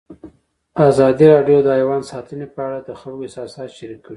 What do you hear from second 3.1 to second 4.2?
احساسات شریک کړي.